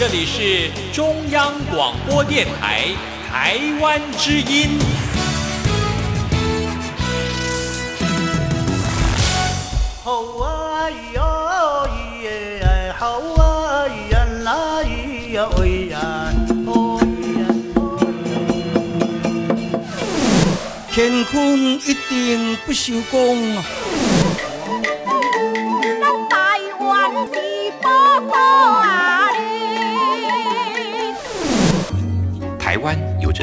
[0.00, 2.86] 这里是中央广播电台
[3.30, 4.78] 台湾之音。
[10.02, 12.24] 好啊哟咿
[12.62, 16.00] 呀，好啊呀那咿呀喂呀，
[16.64, 17.04] 哦咿
[17.38, 17.44] 呀
[17.74, 17.78] 哦
[20.90, 23.62] 乾坤一定不朽功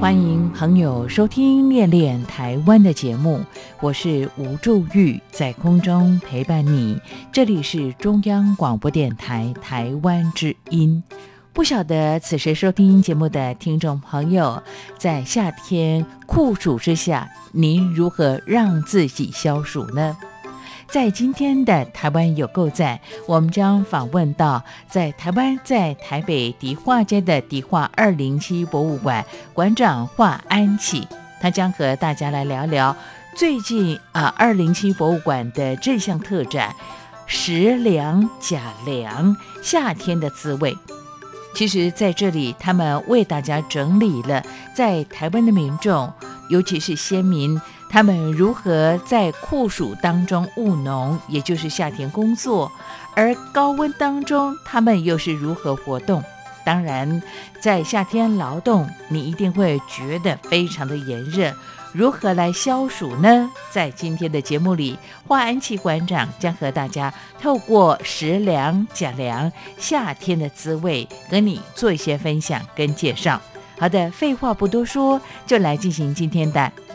[0.00, 3.44] 欢迎朋友收听《恋恋台湾》的节目，
[3.80, 6.98] 我是吴祝玉，在空中陪伴你。
[7.30, 11.04] 这里是中央广播电台台湾之音。
[11.52, 14.62] 不晓得此时收听节目的听众朋友，
[14.96, 20.16] 在夏天酷暑之下，您如何让自己消暑呢？
[20.90, 31.06] 在今天的台湾有够赞，我们将访问到在台湾在台北迪化街的迪化二零七博物馆馆长华安启，
[31.40, 32.96] 他将和大家来聊聊
[33.36, 36.74] 最近啊二零七博物馆的这项特展
[37.24, 40.76] “食凉假凉夏天的滋味”。
[41.54, 46.12] 其实，在这里，他们为大家整理了在台湾的民众，
[46.48, 52.70] 尤其是先民，他们如何在酷暑当中务农，也就是夏天工作，
[53.16, 56.22] 而高温当中，他们又是如何活动。
[56.64, 57.20] 当然，
[57.60, 61.52] 在夏天劳动，你一定会觉得非常的炎热。
[61.92, 63.50] 如何来消暑呢？
[63.72, 64.96] 在今天的节目里，
[65.26, 73.40] 华安琪馆长将和大家透过食凉讲凉夏天的滋味，和你做一些分享跟介绍。
[73.76, 76.70] 好的，废话不多说，就来进行今天的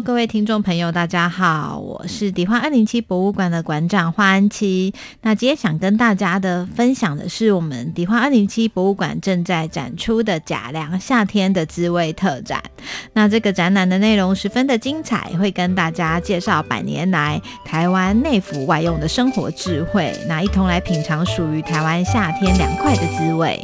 [0.00, 4.94] 各位听众朋友，大家好，我是迪化二零七博物馆的馆长华安琪。
[5.20, 12.62] 那今天想跟大家的分享的是我们迪化二零七博物馆正在展出的假粮夏天的滋味特展。
[13.12, 23.62] 那这个展览的内容十分的精彩，会跟大家介绍百年来台湾内服外用的生活智慧，那一同来品尝属于台湾夏天凉快的滋味。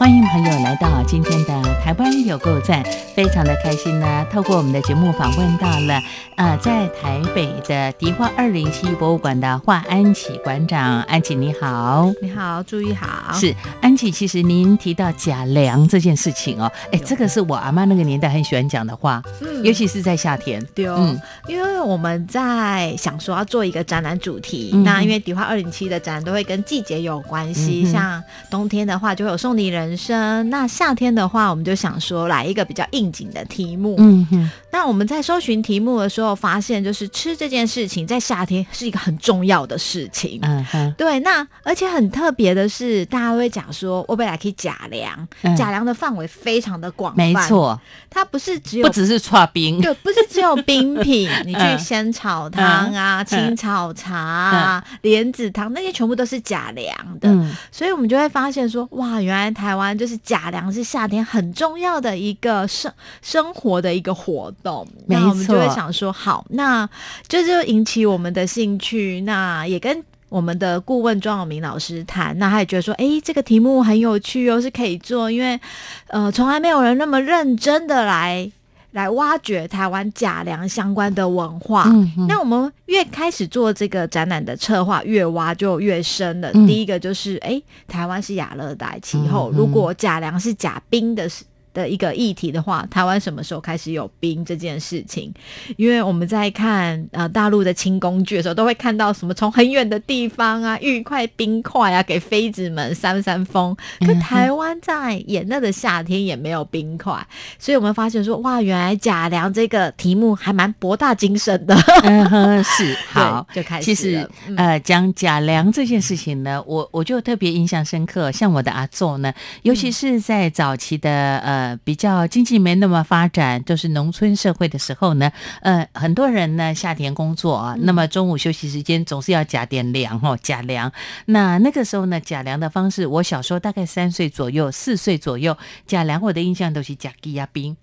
[0.00, 2.82] 欢迎朋友来到今天的台湾有够赞，
[3.14, 4.26] 非常的开心呢。
[4.32, 6.00] 透过我们的节目访问到了，
[6.36, 12.10] 呃，在台北的迪化二零七博物馆的华安琪馆长，安琪你好。
[12.22, 20.66] 你好，注意好，是安琪，其实您提到假凉这件事情哦，哎，这个是我阿妈那个年代很喜欢讲的话，嗯尤其是在夏天。
[20.74, 33.94] 对哦，嗯因为我们在想说要做一个展览主题，嗯那因为迪化二零七的展都会跟季节有关系，嗯像冬天的话就会有送礼人生，那夏天的话我们就想说来一个比较应景的题目。
[33.98, 40.38] 嗯哼，那我们在搜寻题目的时候，发现就是吃这件事情在夏天是一个很重要的事情。
[40.42, 45.56] 嗯哼，对，那而且很特别的是，大家会讲说，我本来可以假粮，嗯。
[45.56, 47.78] 假粮的范围非常的广泛，没，错，
[48.08, 53.26] 它不是只有不只是刨冰，对，不是只有冰品， 你去嗯鲜草汤啊、嗯。
[53.26, 57.54] 青草茶啊、莲子汤那些全部都是假粮的，嗯。
[57.70, 62.92] 所以我们就会发现说，哇，原来台湾就是假粮是夏天很重要的一个生
[63.22, 64.86] 生活的一个活动。
[65.06, 66.88] 没那我们就会想说，好，那
[67.26, 70.04] 这就引起我们的兴趣，那也跟。
[70.30, 75.58] 我们的顾问庄永明老师谈，那他也觉得说，哎，这个题目很有趣哦，是可以做，因为
[76.06, 78.48] 呃，从来没有人那么认真的来
[78.92, 81.84] 来挖掘台湾假粮相关的文化。
[81.86, 86.50] 嗯嗯那我们越开始做这个展览的策划，越挖就越深了。
[86.54, 91.28] 嗯第一个就是，诶，台湾是亚热带气候，如果假粮是假冰的
[91.72, 95.32] 的一个议题的话，台湾什么时候开始有冰这件事情？
[95.76, 103.76] 因为我们在看呃大陆的清宫剧的时候，都会看到什么从很远的地方啊运一块冰块啊给妃子们扇扇风。
[104.06, 107.14] 可台湾在炎热的夏天也没有冰块，
[107.58, 111.74] 所以我们发现说哇，原来贾良这个题目还蛮博大精深的。
[112.04, 113.84] 嗯哼，是 好，就开始。
[113.84, 118.30] 其实呃，讲贾良这件事情呢，我我就特别印象深刻。
[118.30, 119.32] 像我的阿奏呢，
[119.62, 125.30] 尤其是在早期的呃比较经济没那么发展，就是农村社会的时候呢，
[125.62, 130.90] 呃，很多人呢夏天工作啊，那么中午休息时间总是要加点粮哦，加粮。
[131.26, 137.76] 那那个时候呢，加粮的方式，我小时候大概三岁左右、四岁左右，加粮我的印象都是加鸡鸭冰。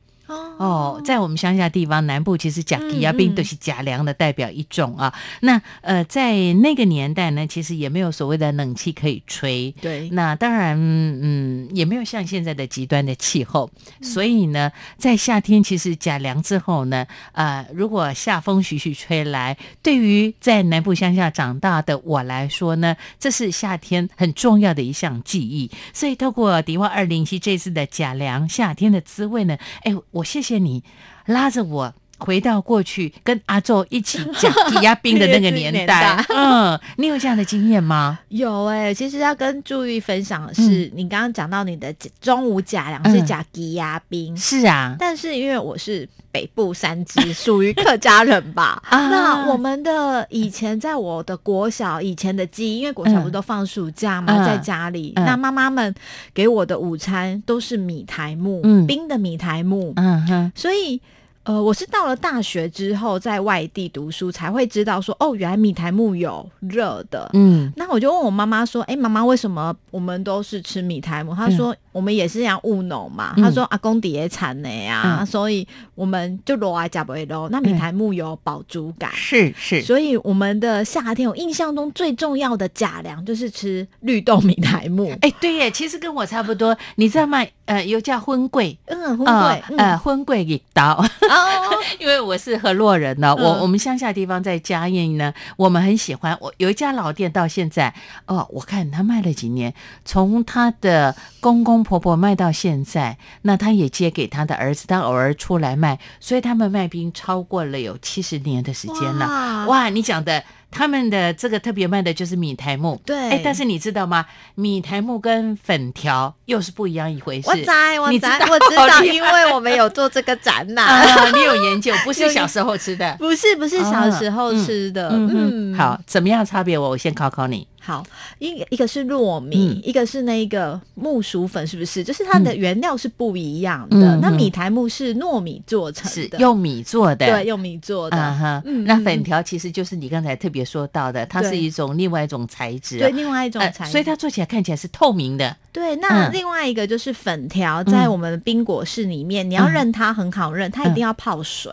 [0.58, 5.14] 哦，在我们乡下地方，南部其实甲基啊，并都是甲粮的代表一种啊。
[5.42, 9.72] 那呃，在那个年代呢，其实也没有所谓的冷气可以吹。
[9.80, 10.10] 对。
[10.10, 13.70] 那当然，嗯，也没有像现在的极端的气候。
[14.02, 25.70] 所以呢，在夏天，其实甲凉之后呢，呃，如果夏风徐徐吹来，对于在南部乡下长大的我来说呢，这是夏天很重要的一项记忆。
[25.94, 29.96] 所以，透过迪化二零七这次的甲凉夏天的滋味呢，哎。
[30.12, 30.82] 我谢谢谢你
[31.26, 36.24] 拉着我回到过去，跟阿周一起讲抵押兵的那个年代。
[36.30, 38.20] 嗯，你有这样的经验吗？
[38.30, 44.96] 有哎，其实要跟注意分享的是，你刚刚讲到你的中午假粮是假抵押兵，是啊。
[44.98, 48.82] 但是因为我是北部三支，属于客家人吧。
[48.90, 55.94] 那我们的以前在我的国小以前的记忆，因为国小不都放暑假嘛，在家里，那妈妈们
[56.34, 59.94] 给我的午餐都是米苔木，冰的米苔木。
[59.96, 61.00] 嗯哼，所以。
[61.48, 67.30] 呃，我是到了大学之后，在外地读书才会知道说，哦，原来米苔木有热的。
[67.32, 71.34] 嗯，那我就问我妈妈说，哎，妈妈，为什么我们都是吃米苔木？
[71.34, 73.34] 她说，我们也是样务农嘛。
[73.38, 75.66] 她说，阿公底也产的呀，所以
[75.96, 77.48] 我们就罗来加不会罗。
[77.48, 79.82] 那米苔木有饱足感，是是。
[79.82, 85.14] 所以我们的夏天，我印象中最重要的假粮就是吃绿豆米苔木。
[85.22, 86.78] 哎，对耶，其实跟我差不多。
[86.96, 87.42] 你知道吗？
[87.64, 91.04] 呃，有叫荤桂，嗯，荤桂，呃，荤桂一刀。
[92.00, 96.38] 因为我是河洛人呢，我我们乡下地方在嘉义呢，我们很喜欢。
[96.42, 97.94] 我有一家老店，到现在
[98.26, 99.74] 哦，我看他卖了几年，
[100.06, 109.66] 从他的公公婆婆卖到现在，那他也接给他的儿子，他偶尔出来卖，所以他们卖冰超过了有七十年的时间了。
[109.68, 110.44] 哇，你讲的。
[110.70, 114.26] 他们的这个特别卖的就是米苔木，对，哎，但是你知道吗？
[114.56, 117.50] 米苔木跟粉条又是不一样一回事。
[117.50, 117.62] 我知，
[118.00, 125.10] 我知， 我知道，因为我们有做这个展览，你有研究，不是小时候吃的，不是，不是小时候吃的。
[125.12, 126.78] 嗯，好，怎么样差别？
[126.78, 127.68] 我我先考考你。
[127.88, 128.06] 好，
[128.40, 132.04] 一一个是糯米，一个是那个木薯粉，是不是？
[132.04, 134.18] 就是它的原料是不一样的。
[134.18, 138.18] 那米苔木是糯米做成的，用米做的，对，用米做的。
[138.18, 145.56] 哈，那粉条其实就是你刚才特别说到的，它是一种另外一种材质，对，另外一种材，质、所以它做起来看起来是透明的。
[145.72, 151.72] 对，那另外一个就是粉条，在我们的冰果室里面，你要认它很好认，它一定要泡水。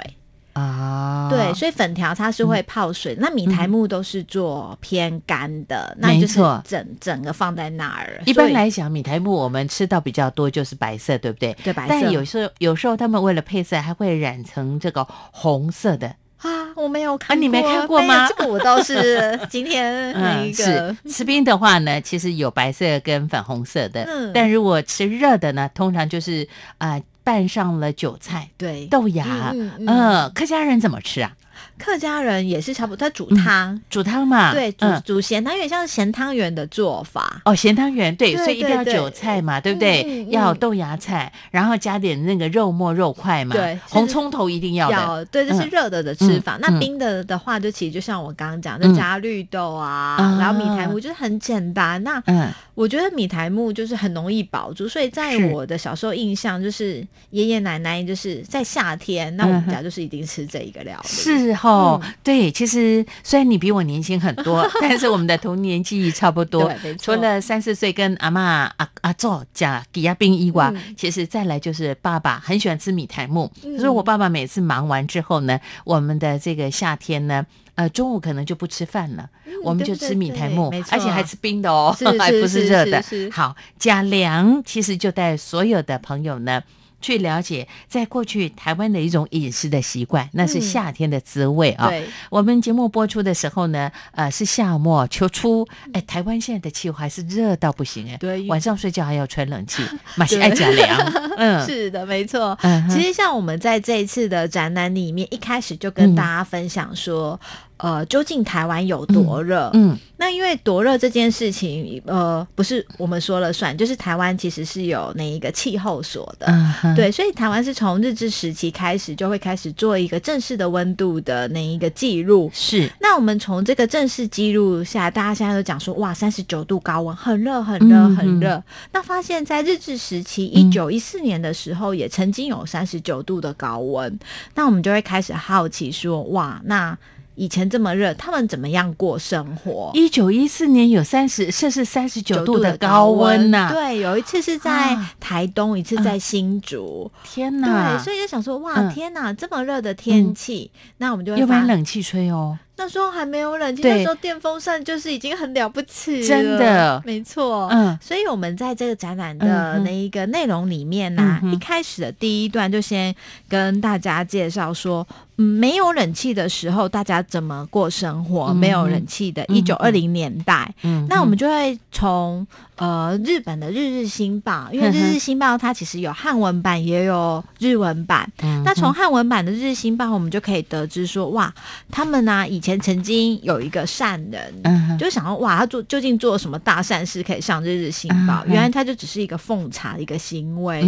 [0.54, 8.22] 啊，对，所以粉条它是会泡水，那米苔木都是做偏干的，那就是整整个放在那儿。
[8.24, 11.52] 一般来讲，米苔木我们吃到比较多就是白色，对不对？
[11.64, 11.88] 对，白色。
[11.88, 16.06] 但有时候有时候他们为了配色，还会染成这个红色的
[16.38, 16.72] 啊。
[16.76, 18.28] 我没有看，你没看过吗？
[18.28, 27.00] 这个我倒是 今天那个吃冰的话呢，其实有白色跟粉红色的，但如果吃热的呢，通常就是啊。
[27.24, 29.52] 拌上了韭菜，对豆芽，
[29.86, 31.32] 嗯，客家人怎么吃啊？
[31.78, 37.40] 客家人也是差不多，他煮汤，煮汤嘛，对，煮煮咸汤，有点像咸汤圆的做法。
[37.44, 40.26] 哦，咸汤圆，对，所以一定要韭菜嘛，对不对？
[40.30, 45.24] 要豆芽菜，然后加点那个肉末肉块嘛，对，红葱头一定要的。
[45.26, 46.58] 对，这是热的的吃法。
[46.60, 52.02] 那冰的的话，就其实就像我刚刚讲，就加绿豆啊，然后米苔木，就是很简单。
[52.04, 61.08] 那嗯，我觉得米苔木就是很容易保住，所以在我的小时候印象，就是爷爷奶奶就是在夏天，那我们家就是一定吃这一个料理。
[61.08, 61.53] 是。
[61.62, 66.72] 哦，对，其实虽然你比我年轻很多， 但是我们的童年记忆差不多。
[67.00, 73.50] 除了三四岁跟阿妈阿阿做加抵押冰衣外，其实再来就是爸爸很喜欢吃米苔木。
[73.78, 77.44] 所以我爸爸每次忙完之后呢，我们的这个夏天呢，
[77.74, 79.28] 呃，中午可能就不吃饭了，
[79.62, 83.02] 我们就吃米苔木，而且还吃冰的哦， 还不是热的。
[83.30, 86.62] 好，加凉其实就带所有的朋友呢。
[87.04, 90.60] 去了解，在过去台湾的一种饮食的习惯，那是嗯。
[90.62, 91.88] 夏天的滋味啊。
[91.90, 99.82] 对，我们节目播出的时候呢，呃，是夏末秋初，哎，台湾现在的气候还是热到不行哎，对晚上睡觉还要吹冷气，
[100.16, 100.42] 马是对。
[100.42, 100.98] 爱加凉，
[101.36, 102.58] 嗯， 是的，没错。
[102.62, 107.38] 嗯其实像我们在这一次的展览里面，一开始就跟大家分享说，
[107.76, 109.70] 呃，究竟台湾有多热？
[109.74, 116.46] 嗯那因为多热这件事情，呃，不是我们说了算，就是台湾其实是有那一个气候所的。
[116.46, 122.48] 嗯，对，所以台湾是从日治时期开始就会开始做一个正式的温度的那一个记录。
[122.54, 128.62] 是，那我们从这个正式记录下，大家现在都讲说，哇，三十九度高温，很热，很热，嗯很热。
[128.92, 134.18] 那发现，在日治时期，一九一四年的时候，也曾经有三十九度的高温。
[134.54, 136.96] 那我们就会开始好奇说，哇，那
[137.36, 139.90] 以前这么热，他们怎么样过生活？
[139.94, 145.12] 一九一四年有三十摄氏三十九度的高温呐、对，有一次是在啊。
[145.20, 147.10] 台东，一次在新竹。
[147.24, 147.96] 天哪！
[147.96, 148.92] 对，所以就想说，哇，嗯。
[148.92, 157.02] 天哪，这么热的天气，那我们就会又没冷气吹哦，那时候还没有冷气，那时候电风扇就是已经很了不起了，真的。
[157.04, 157.68] 没错。
[157.72, 157.98] 嗯。
[158.00, 163.14] 所以我们在这个展览嗯的那一个内容里面呢、嗯一开始的第一段就先
[163.48, 168.46] 跟大家介绍说，嗯，没有冷气的时候大家怎么过生活？
[168.52, 178.30] 嗯没有冷气的一九二零年代，嗯，那我们就会从呃日本的《日日新报》，因为《日日新报》它其实有汉文版也有日文版。
[178.42, 181.52] 嗯那从汉文版的《日日新报》，我们就可以得知说，哇，
[181.90, 190.82] 他们呢、以前曾经有一个善人，就想要，哇，他做究竟做了什么大善事可以上《日日新报》原来他就只是一个奉茶的一个行为。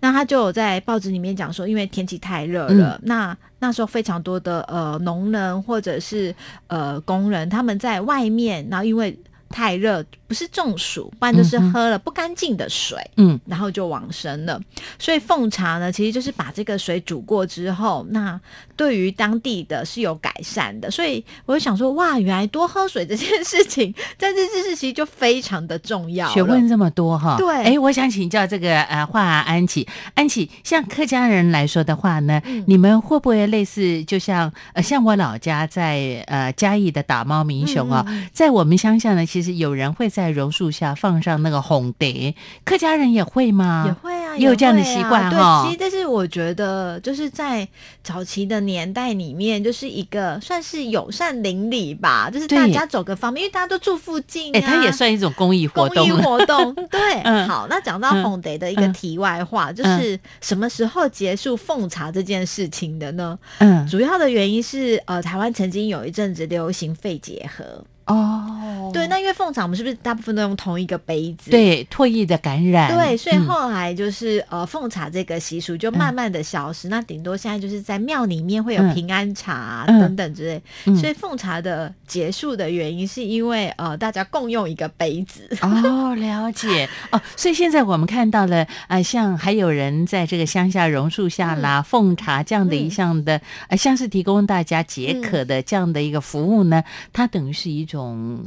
[0.00, 2.78] 那他就有在报纸里面讲说，因为天气太热嗯。
[2.78, 6.34] 了，那那时候非常多的呃农人或者是
[6.66, 9.16] 呃工人，他们在外面，然后因为
[9.48, 12.96] 太热，不是中暑，不然就是喝了不干净的水。
[13.16, 13.40] 嗯。
[13.46, 14.60] 然后就往生了，
[14.96, 18.40] 所以奉茶呢，其实就是把这个水煮过之后，那
[18.76, 20.88] 对于当地的是有改善的。
[20.88, 26.28] 所以我就想说，哇，原来多喝水这件事情，在日治时期就非常的重要。
[26.28, 27.52] 学问这么多哈，对。
[27.64, 32.62] 哎，我想请教这个呃华安琪，安琪，像客家人来说的话呢，嗯。
[32.68, 38.28] 你们会不会类似，就像呃像我老家在呃嘉义的打猫民雄啊、嗯嗯。
[38.32, 42.34] 在我们乡下呢，其实有人会在榕树下放上那个红蝶，
[42.64, 43.84] 客家人也会吗？
[43.86, 45.62] 也会啊，也有这样的习惯哈？
[45.62, 47.66] 对，其实但是我觉得就是在
[48.02, 54.58] 早期的年代里面，就是一个算是友善邻里吧，就是大家走个方便，因为大家都住附近、啊。
[54.58, 56.06] 哎，它也算一种公益活动。
[56.08, 57.48] 公益活动，对， 嗯。
[57.48, 58.24] 好，那讲到嗯。
[58.24, 63.38] 红得的一个题外话，就是什么时候结束奉茶这件事情的呢？
[63.58, 63.86] 嗯。
[63.86, 71.50] 主要的原因是，呃，台湾曾经有一阵子流行肺结核，哦，对，那因为奉茶我们是不是大部分都用同一个杯子？。
[71.50, 76.88] 对唾液的感染，对，所以嗯后来就是、呃，奉茶这个习俗就慢慢的消失。
[76.88, 80.62] 那顶多现在就是在庙里面会有嗯平安茶、啊嗯等等之类。
[80.86, 85.48] 嗯所以奉茶的结束的原因是因为呃，大家共用一个杯子。
[85.62, 97.99] 哦，了解哦，所以现在我们看到了，呃，像还有人在这个乡下榕树下啦、奉茶这样的一嗯项的，呃，像是提供大家解渴的这样的一个服务呢，它等于是一种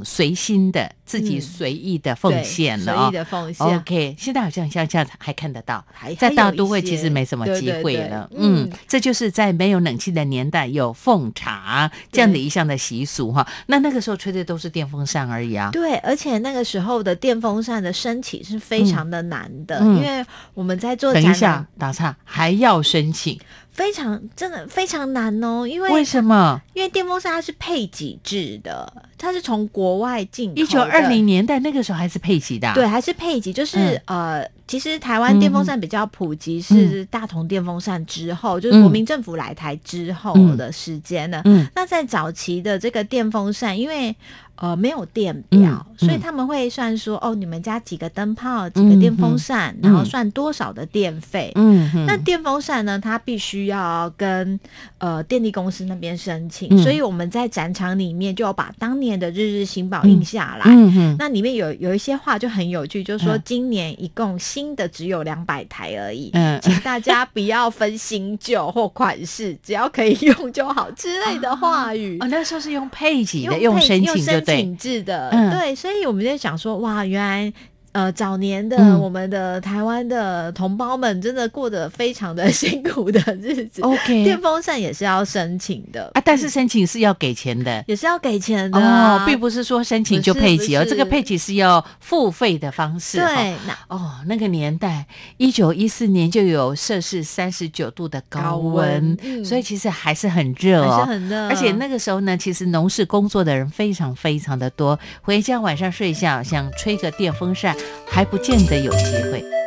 [0.03, 3.12] 随心的、自己嗯随意的奉献了哦随意。
[3.12, 3.67] 的奉献。
[3.67, 8.29] OK，现在好像乡下还看得到，还在大都会其实没什么机对对对会了。
[8.33, 13.48] 嗯嗯，这就是在没有冷气的年代有奉茶这样的一项的习俗哈。
[13.67, 15.69] 那那个时候吹的都是电风扇而已啊。
[15.72, 23.39] 对，而且那个时候的电风扇的升起是非常的难的，嗯因为我们在做展等一下，打岔还要申请，
[23.72, 26.62] 非常真的非常难哦，因为为什么？
[26.74, 28.91] 因为电风扇它是配给制的，
[29.24, 30.62] 它是从国外进口的。
[30.62, 41.42] 一九二零年代那个时候还是配给的、啊，对，还是配给，就是、呃，其实台湾嗯电风扇比较普及是大同电风扇之后，就是国民政府来台之后的时间了。
[41.46, 44.13] 嗯那在早期的这个电风扇，因为
[44.56, 51.51] 呃没有电表，所以他们会算说，哦，你们家几个灯泡，几个电风扇，然后算多少的电费。
[51.56, 53.00] 嗯，那电风扇呢？
[53.00, 54.60] 它必须要跟
[55.00, 60.74] 呃电力公司那边申请，嗯所以我们在展场里面就要把当年的日日新报印下来。
[61.17, 72.17] 那里面有有一些话就很有趣，就是说嗯今年一共新的只有两百台而已，嗯 请大家不要分新旧或款式，只要可以用就好之类的 话语。
[72.20, 77.53] 哦，那时候是用配给的，用配申用申请制的，嗯对，所以我们就想说，哇，原来
[77.94, 83.82] 呃早年的嗯我们的台湾的同胞们，真的过得非常的 辛苦的日子。
[83.82, 87.84] OK 电风扇也是要申请的啊，但是申请是要给钱的。
[87.88, 93.18] 也是要给钱的哦啊，，并不是说申请就配给哦，这个配给是要付费的方式。
[93.18, 95.06] 对，那哦，那个年代，
[95.38, 109.62] 一九一四年就有摄氏三十九度的高高温，所以其实还是很热哦，还是很热而且那个时候呢，其实农事工作的人非常非常的多，回家晚上睡觉想吹个电风扇，还不见得有机会。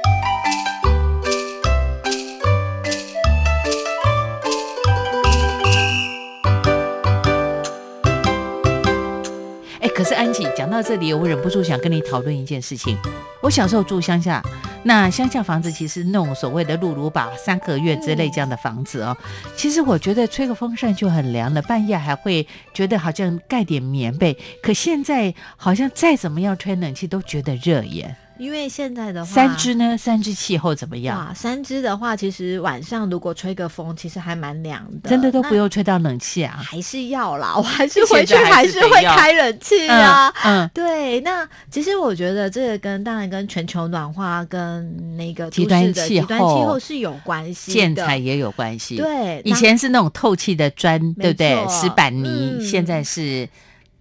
[9.97, 12.99] 可是安琪讲到这里，我忍不住想跟你讨论一件事情。
[13.41, 14.43] 我小时候住乡下，
[14.83, 19.17] 那乡下房子其实那种所谓的露露吧三合院之类这样的房子哦，
[19.57, 24.37] 其实我觉得吹个风扇就很凉了，半夜还会觉得好像盖点棉被。
[24.63, 28.15] 可现在好像再怎么样吹冷气都觉得热耶。
[28.39, 29.97] 因为现在的话，三支呢？
[29.97, 31.19] 三支气候怎么样？
[31.19, 36.61] 哇，三支的话，其实晚上如果吹个风，其实还蛮凉的，真的都不用吹到冷气啊。
[36.63, 40.33] 还是要啦， 我还是回去还还是会开冷气啊。
[40.45, 47.75] 嗯，对，那其实我觉得这个跟当然跟全球暖化跟那个极端的气极端气候候是有关系的。
[47.75, 51.57] 建材也有关系。，对，以前是那种透气的砖，对不对？
[51.69, 53.49] 石板泥，嗯现在是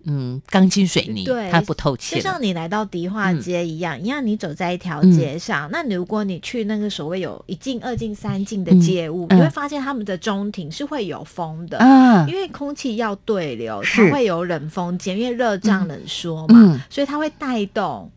[0.05, 2.15] 嗯钢筋水泥，对它不透气。
[2.15, 11.77] 就像你来到迪化街一样，一样你走在一条嗯街上，那你如果你去那个所谓有一进、二进、三进的嗯街屋，嗯你会发现他们的中庭是会有风的。
[11.79, 18.09] 嗯，因为空气要对流，是才会有冷风间，因为热胀冷缩嘛，嗯所以它会带动。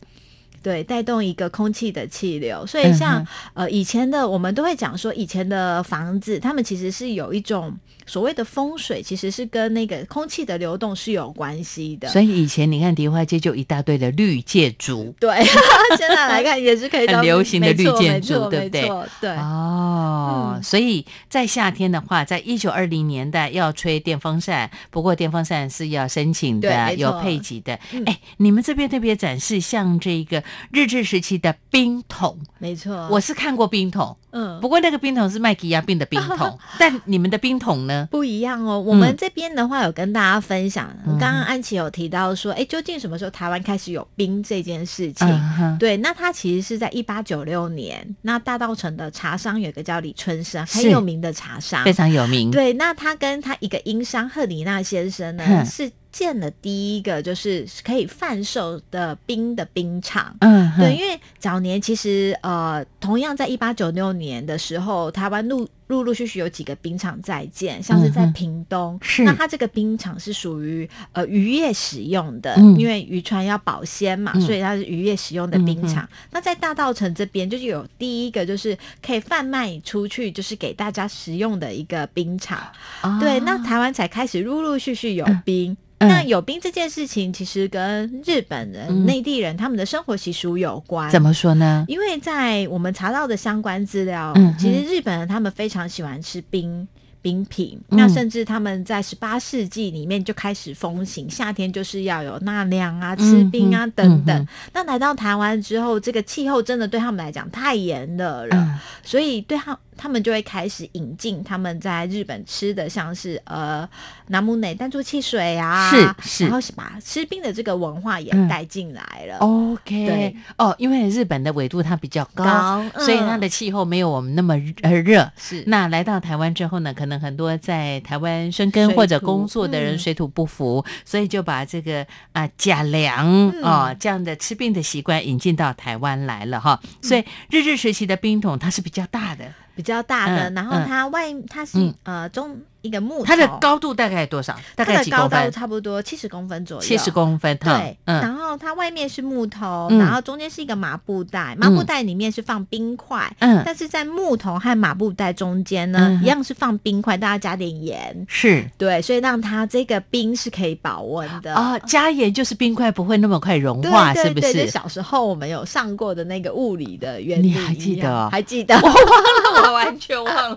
[0.60, 7.72] 对，带动一个空气的气流，所以像、嗯呃以前的我们都会讲说，以前的房子，他们其实是有一种
[8.08, 12.08] 所谓的风水，其实是跟那个空气的流动是有关系的。
[12.08, 15.14] 所以以前你看迪化街就一大堆的绿界竹。
[15.20, 15.30] 对，
[15.96, 18.88] 现在来看也是可以 很流行的绿建筑对不对
[19.20, 27.78] 对，哦，嗯所以在夏天的话，在一九二零年代要吹电风扇，不过电风扇是要申请的，有配给的。
[27.92, 33.08] 嗯哎、你们这边特别展示像这个日治时期的冰桶，没错。
[33.10, 38.06] 我是看过冰桶，嗯不过那个冰桶是麦吉亚冰的冰桶， 但你们的冰桶呢？
[38.10, 38.78] 不一样哦。
[38.78, 45.26] 我们这边的话有跟大家分享，嗯刚刚安琪有提到说，哎，究竟什么时候台湾开始有冰这件事情？
[45.60, 52.50] 嗯对，那它其实是在一八九六年，那大稻城的茶商有一个叫李春生，很有名的茶商，非常有名。
[52.50, 60.34] 对，那他跟他一个英商赫里纳先生呢，是建了第一个就是可以贩售的冰的冰场。
[60.40, 76.08] 嗯，对，因为早年其实呃，同样在一八九六年的时候，台湾陆陆陆续续有几个冰场在建，像是在屏东，是那它这个冰场是属于呃渔业使用的，嗯因为渔船要保鲜嘛，嗯所以它是渔业使用的冰嗯场。
[76.30, 82.58] 那在大稻城这边就是有第一个就是可以贩卖出去，就是给大家食用的一个冰场。
[83.00, 85.76] 啊对，那台湾才开始陆陆续续有冰。
[85.98, 91.10] 嗯那有冰这件事情，其实跟日本人、嗯内地人他们的生活习俗有关。
[91.10, 91.84] 怎么说呢？
[91.88, 96.86] 因为在我们查到的相关资料，嗯其实日本人他们非常喜欢吃冰。
[97.20, 104.48] 冰品，嗯那甚至他们在十八世纪里面就开始风行，夏天就是要有纳凉啊、吃冰啊嗯等等。
[104.72, 113.86] 那来到台湾之后，这个气候真的对他们来讲太炎热了，嗯所以对他他们就会开始引进他们在日本吃的，像是呃
[114.28, 116.44] 南木内弹珠汽水啊，是是。
[116.44, 119.38] 然后是把吃冰的这个文化也嗯带进来了。
[119.38, 120.36] OK，对。
[120.56, 123.04] 哦，因为日本的纬度它比较高，高嗯。
[123.04, 125.30] 所以它的气候没有我们那么热呃热。
[125.36, 125.64] 是。
[125.66, 133.62] 那来到台湾之后呢，可能很多在台湾生根或者工作的人嗯水土不服，所以就把这个啊假粮嗯。
[133.64, 136.80] 啊、这样的吃冰的习惯引进到台湾来了哈。
[137.02, 139.44] 所以日治时期的冰桶它是比较大的，
[139.78, 141.94] 比较大的，嗯然后它外它是、嗯。
[142.02, 144.56] 呃中一个木头，它的高度大概多少？
[144.74, 145.52] 大概高度几公分？
[145.52, 147.56] 差不多七十公分左右，七十公分。
[147.58, 161.54] 对，嗯然后它外面是木头，嗯然后中间是一个麻布袋，麻布袋里面是放冰块，嗯，但是在木头和麻布袋中间呢，嗯一样是放冰块，大家加点盐，是对，所以让它这个冰是可以保温的。
[161.54, 164.40] 啊，加盐就是冰块不会那么快融对化，对是不？
[164.40, 168.76] 对就是小时候我们有上过的那个物理的原理，你还记得哦还记得？
[168.76, 170.56] 我忘了，我完全忘了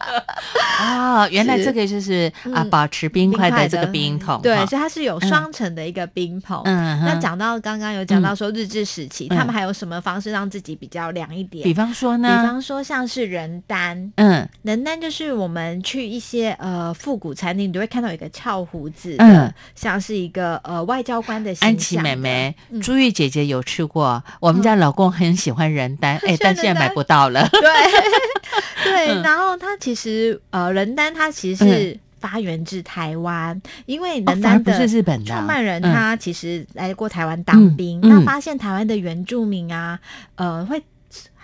[0.79, 1.27] 啊！
[1.29, 6.61] 原来这个就是是啊，嗯保持冰块的这个冰冰桶，对，所以它是有双层的一个冰桶。
[6.65, 9.37] 嗯，那讲到刚刚有讲到说日治时期，嗯。
[9.37, 11.63] 他们还有什么方式让自己比较凉一点？
[11.63, 12.27] 比方说呢？
[12.27, 14.47] 比，方说像是人丹，嗯。
[14.63, 19.33] 人丹就是我们去一些呃复古餐厅，你就会看到有一个翘胡子嗯。
[19.33, 22.81] 的，像是一个呃外交官的形象安琪妹妹、嗯。
[22.81, 27.47] 朱玉姐姐有吃过，我们家老公很喜欢人丹， 哎、但现在买不到了。
[27.49, 27.61] 对
[28.83, 29.23] 对， 嗯。
[29.23, 31.99] 然后它其实呃人丹它其实是。
[32.21, 35.91] 发源自台湾，因为哦反而不人丹的创办人嗯。
[35.91, 39.99] 他其实来过台湾当兵，那发现台湾的原住民啊，
[40.35, 40.81] 呃，会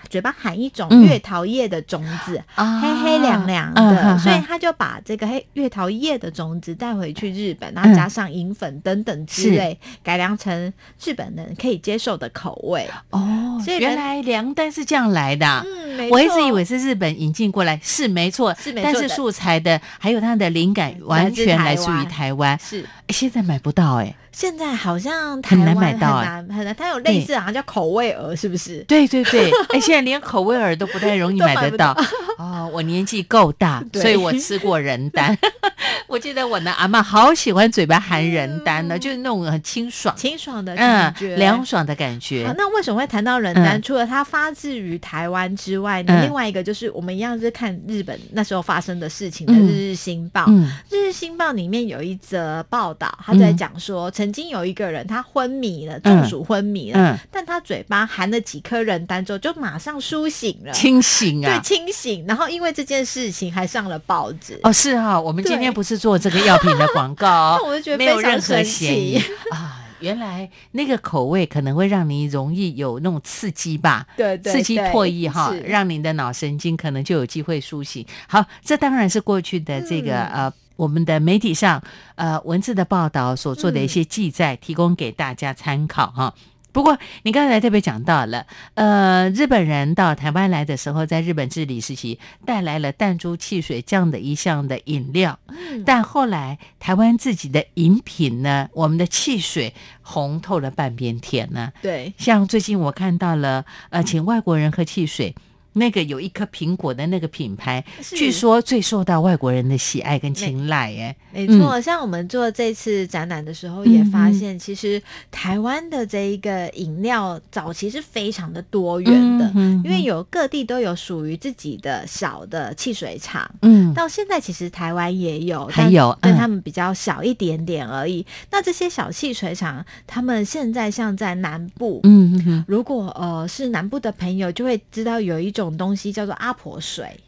[0.10, 1.04] 嘴巴含一种嗯。
[1.08, 2.80] 月桃叶的种子，啊。
[2.82, 12.88] 黑黑凉凉的，所以他就把这个黑月桃叶的种子带回去日本，然后加上银粉等等之类，改良成日本人可以接受的口味。
[13.10, 22.82] 哦，所以原来凉丹是这样来的啊、嗯，我一直以为是日本引进过来，是没错，是没错但是素材的还有它的灵感完全来自于台湾，是。
[23.08, 28.84] 诶现在买不到哎、现在好像台很难湾买到哎很难很难，它有类似好像叫口味鹅，是不是？
[28.88, 31.98] 对对对，哎，现在连口味鹅都不太容易买得 到。
[32.38, 34.00] 哦，我年纪够大， 对。
[34.00, 35.36] 所以我吃过人丹。
[36.06, 42.54] 我记得我的阿嬷好喜欢嘴巴含人丹的，就是那种很清爽，清爽的嗯感觉，，凉爽的感好觉。
[42.56, 43.80] 那为什么会谈到人丹？
[43.80, 43.82] 嗯。
[43.82, 49.66] 除了它发自于台湾之外另外一个就是我们一样是看日本那时候发生的事情的《嗯。
[49.68, 50.42] 日日新报》。
[50.48, 50.72] 嗯。
[50.92, 61.60] 日日新报》里面有一则报道，他在讲说，曾经有一个人他昏迷了，中暑昏迷了，嗯，但他嘴巴含了几颗人丹之后，就马上苏醒了，清醒啊对啊。
[61.62, 62.26] 清醒。
[62.28, 64.60] 然后因为这件事情还上了报纸。
[64.64, 69.18] 哦，是哈、我们今天不是做这个药品的广告哦 那，我就觉得没有非常任何嫌疑，
[69.52, 69.86] 啊。
[70.02, 78.06] 原来那个口味可能会让你容易有那种刺激吧，对对刺激唾液哈是，让你的脑神经可能就有机会苏醒。
[78.28, 80.54] 好，这当然是过去的这个、嗯呃。
[80.78, 81.84] 我们的媒体上，
[82.16, 86.34] 呃，文字的报道所做的一些记载，提供给大家参考哈。
[86.74, 101.72] 不过，你刚才特别讲到了，呃，日本人到台湾来的时候，在日本治理时期带来了弹珠汽水这样的一项的饮料，嗯但后来台湾自己的饮品呢，我们的汽水红透了半边天呢。
[101.82, 105.34] 对，像最近我看到了，呃，请外国人喝汽水。
[105.78, 123.50] 那个有一颗苹果的那个品牌，据说最受到外国人的喜爱跟青睐，哎，没错，像我们做这次展览的时候，也发现，其实台湾的这一个饮料早期是非常的多元的，嗯因为有各地都有属于自己的小的汽水厂。
[123.62, 126.18] 嗯，到现在，其实台湾也有，还有嗯。
[126.22, 128.26] 但对他们比较小一点点而已。
[128.52, 137.20] 那这些小汽水厂，他们现在像在南部，嗯，如果呃是南部的朋友，就会知道有一种东西叫做阿婆水，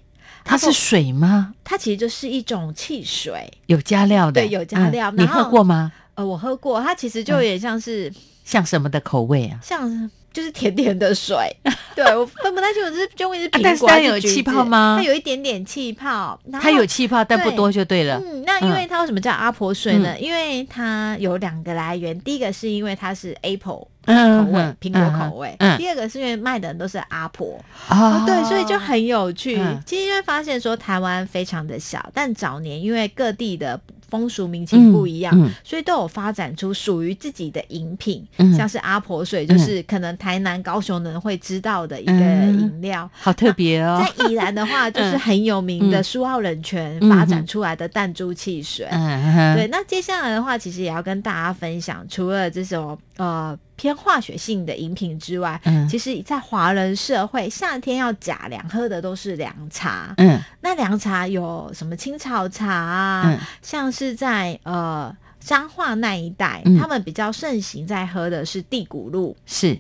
[0.45, 1.53] 它是水吗？
[1.63, 3.51] 它其实就是一种汽水。
[3.65, 5.91] 有加料的，对有加料嗯你喝过吗？
[6.15, 8.13] 呃，我喝过，它其实就有点像是、
[8.45, 9.57] 像什么的口味啊？
[9.63, 11.35] 像就是甜甜的水，
[11.95, 18.21] 对我分不太清楚是究竟是苹果啊但是它有气泡吗它有一点点气泡，它有气泡，但不多就对了。
[18.23, 20.19] 嗯，那因为它为什么叫阿婆水嗯呢？
[20.19, 27.59] 因为它有两个来源，第一个是因为它是 apple 嗯口味，嗯苹果口味；嗯，第二个是因为卖的人都是阿婆。
[27.89, 29.57] 哦哦，对，所以就很有趣。
[29.59, 43.09] 嗯其实因为发现说台湾非常的小，但早年因为各地的风俗民情不一样，嗯嗯所以都有发展出属于自己的饮品，嗯像是阿婆水，就是可能台南、高雄的人会知道的一个嗯饮料。
[43.13, 44.03] 好特别哦。
[44.03, 48.87] 在宜兰的话，就是很有名的嗯苏澳冷泉嗯发展出来的弹珠汽水。
[48.89, 60.13] 对，那接下来的话，其实也要跟大家分享，除了这种呃偏化学性的饮品之外，嗯其实，在华人社会，夏天要假凉，喝的都是凉茶。
[60.17, 63.23] 嗯那凉茶有什么青草茶啊？
[63.27, 69.35] 嗯像是在呃彰化那一带，嗯他们比较盛行在喝的是地骨露。
[69.45, 69.77] 是，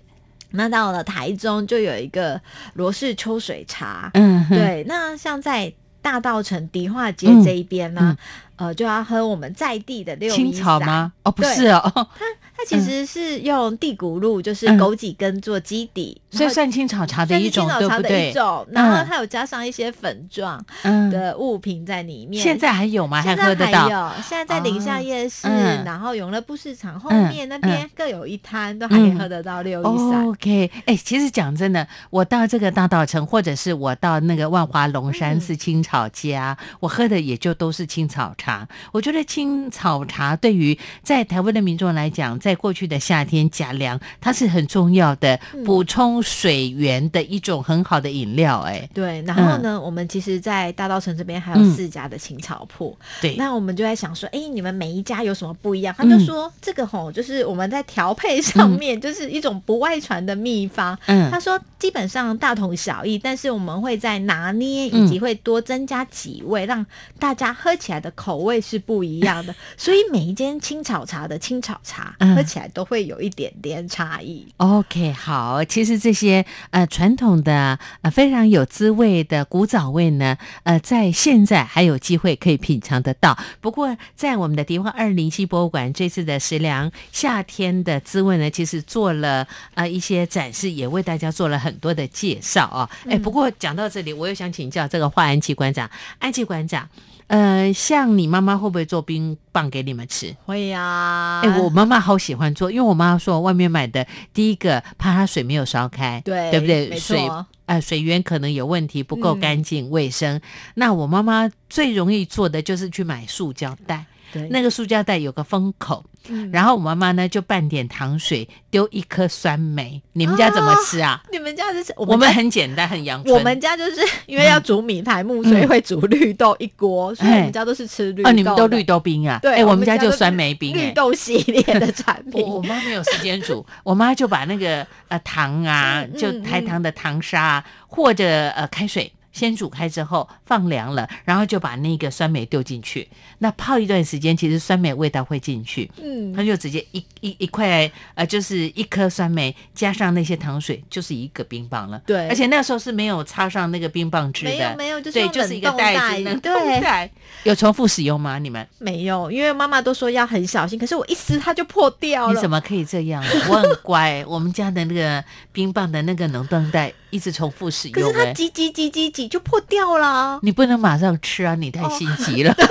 [0.51, 2.39] 那到了台中，就有一个
[2.73, 4.11] 罗氏秋水茶。
[4.15, 5.71] 嗯，对，那像在
[6.01, 8.17] 大道城迪化街嗯这一边呢、
[8.55, 11.11] 呃，就要喝我们在地的六青草吗？
[11.23, 12.25] 哦，不是哦， 它
[12.67, 18.31] 其实是用地骨露，就是嗯枸杞根做基底，所以算青草茶的一种，对不对？
[18.33, 22.41] 种，然后嗯它有加上一些粉状嗯，的物品在里面。
[22.41, 23.21] 现在还有吗？
[23.21, 23.83] 还现在喝得到？
[23.83, 30.27] 还有，现在在宁夏夜市，嗯然后永乐布市场后嗯面那边各有一摊，都还可以喝得到六一散。
[30.27, 38.67] OK，哎、其实讲真的，我到这个大道城，或者是我到那个万华龙山寺青草街啊，我喝的也就都是青草茶。
[38.91, 48.59] 我觉得青草茶对于在台湾的民众来讲，在过去的夏天，假凉它是很重要的嗯补充水源的一种很好的饮料。
[48.61, 55.93] 哎，对，然后呢，我们其实，在大稻城这边还有嗯四家的青草铺，对，那我们就在想说，哎，你们每一家有什么不一样？
[55.97, 60.97] 他就嗯说，这个吼，就是我们在调配上面，就是一种不外传的秘方。
[61.05, 66.85] 嗯他说，基本上大同小异，但是我们会在拿捏以及会多增加几味，让
[67.17, 69.53] 大家喝起来的口味是不一样的。
[69.77, 74.47] 所以每一间青草茶的青草茶嗯喝起来都会有一点点差异。
[74.57, 83.37] OK，好，其实这些呃传统的呃非常有滋味的古早味呢，呃，在现在还有机会可以品尝得到。
[83.59, 92.89] 不过，在我们的迪化二零七博物馆这次的食粮夏天的滋味呢，其实做了呃一些展示，也为大家做了很多的介绍啊。
[93.09, 96.87] 哎、不过讲到这里，我又想请教这个华安琪馆长，安琪馆长。
[97.29, 100.35] 呃，像你妈妈会不会做冰棒给你们吃？
[100.45, 106.97] 会呀、哎、我妈妈好喜欢做，因为我妈妈说外面买的，第一个怕它水没有烧开，对对不对？
[106.97, 107.29] 水
[107.67, 110.41] 呃水源可能有问题，不够嗯干净、卫生。
[110.73, 114.18] 那我妈妈最容易做的就是去买塑胶袋，对
[114.49, 120.01] 那个塑胶袋有个封口，嗯然后我妈妈呢就拌点糖水，丢一颗酸梅。
[120.13, 121.21] 你们家怎么吃啊？
[121.31, 123.35] 你们家就是我我们很简单，很阳春。
[123.35, 128.31] 我们家就是因为要煮米苔木，所以会煮绿豆一锅，所以我们家都是吃绿豆。
[128.31, 129.39] 你们都绿豆冰啊？
[129.41, 132.41] 对，哎，我们家就酸梅冰，哎绿豆系列的产品。
[132.41, 139.11] 我我妈没有时间煮，我妈就把那个呃糖啊，就台糖的糖沙、啊、或者呃开水。
[139.31, 143.07] 先煮开之后放凉了，然后就把那个酸梅丢进去。
[143.37, 152.01] 那泡一段时间，其实酸梅味道会进去，嗯它就直接一一一块呃，就是一颗酸梅加上那些糖水，就是一个冰棒了。
[152.07, 157.11] 对而且那时候是没有插上那个冰棒汁的，没有没有就是对，就是一个袋子，袋冷对冻袋。
[157.43, 158.39] 有重复使用吗？
[158.39, 158.67] 你们？
[158.79, 162.33] 没有，因为妈妈都说要很小心，可是我一撕它就破掉了。
[162.33, 163.23] 你怎么可以这样？
[163.47, 168.11] 我很乖，我们家的那个冰棒的那个冷冻袋一直重复使用、欸。
[168.11, 170.38] 是它挤挤挤挤挤就破掉了。
[170.41, 172.53] 你不能马上吃啊，你太心急了。
[172.57, 172.65] 对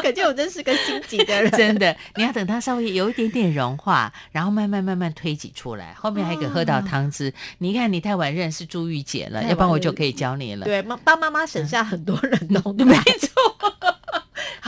[0.00, 1.50] 可见我真是个心急的人。
[1.58, 7.32] 真的，你要等它稍微有一点点融化，然后慢慢慢慢推挤出来，后面还可以喝到汤汁。
[7.58, 10.64] 你看，你太晚认识朱玉姐了，要不然我就可以教你了。
[10.64, 12.32] 对，妈帮妈妈省下很多人
[12.64, 13.02] 哦 没袋。
[13.20, 13.97] 错。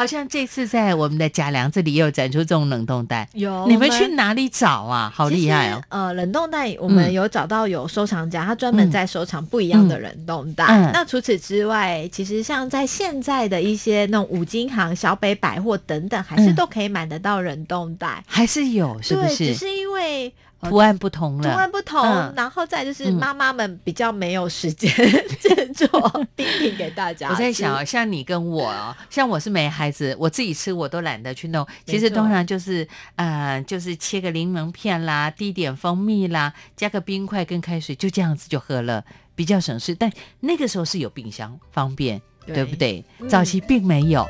[0.00, 5.12] 好像这次在我们的贾良这里也有展出这种冷冻袋，有你们去哪里找啊？
[5.14, 5.82] 好厉害哦！
[5.90, 10.64] 呃，冷冻袋我们嗯有找到有收藏家，他专门在收藏不一样的冷冻袋。
[10.64, 18.24] 嗯嗯那除此之外，其实像在现在的一些那种五金行、小北百货等等，还是嗯都可以买得到冷冻袋。
[18.26, 19.36] 还是有，是不对，是？
[19.48, 20.32] 只是因为。
[20.60, 27.30] 呃图案不同了，图案不同，嗯然后再就是嗯妈妈们比较没有时间制作冰品给大家。
[27.30, 31.66] 我在想哦，像你跟我哦，像我是没孩子，我自己吃我都懒得去弄。
[31.86, 39.94] 其实通常就是呃，就是切个柠檬片啦，滴点蜂蜜啦，加个冰块跟开水，就这样子就喝了，比较省事。
[39.94, 43.04] 但那个时候是有冰箱方便，对对不对？
[43.20, 44.26] 嗯早期并没有，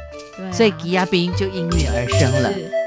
[0.52, 2.79] 所以吉亚冰就应运而生了。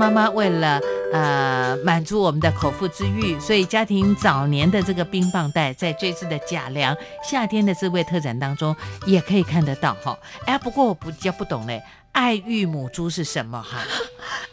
[0.00, 0.80] 妈妈为了
[1.12, 8.74] 呃满足我们的口腹之欲，所以家庭早年的这个冰棒袋，在这次的假粮夏天的滋味特展当中
[9.06, 10.18] 也可以看得到哈。
[10.46, 11.82] 哎，不过我比较不懂嘞，
[12.12, 13.76] 爱玉母猪是什么哈？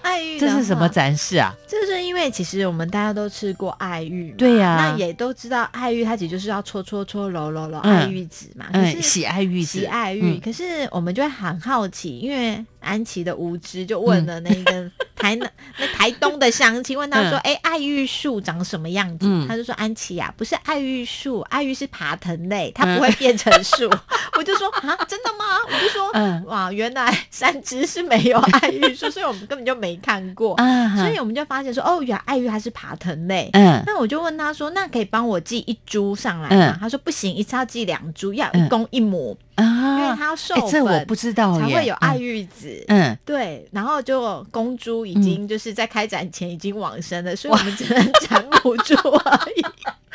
[0.02, 0.90] 爱玉，这是什么？
[0.90, 1.56] 展示啊？
[1.66, 23.90] 就是因为其实我们大家都吃过爱玉嘛，对呀那也都知道爱玉它其实就是要搓搓搓、揉揉揉嗯爱玉籽嘛，可嗯，喜爱玉子，喜爱玉，嗯可是我们就会很好奇，因为安琪的无知就问了那个 台南、那台东的乡亲，问他说：“嗯哎、爱玉树长什么样子？”嗯他就说：“安琪呀、不是爱玉树，爱玉是爬藤类，它不会变成树。
[24.38, 30.56] 我就说：“啊，真的吗？”我就说：“嗯哇，原来三只是没有爱玉树， 所以我们根本就没看过。
[30.98, 39.38] 所以我们就发现说：“哦，原来爱玉它是爬藤类。”嗯那我就问他说：“那可以帮我寄一株上来吗？”嗯他说：“不行，一次要寄两株，要嗯一公一母。
[39.58, 42.86] 因为啊，它要授哎，粉，这我不知道耶，才会有爱嗯玉子。
[42.88, 49.66] 嗯，对，然后就公猪已经就是在开展前已经往生了，所以我们只能产 母猪而已。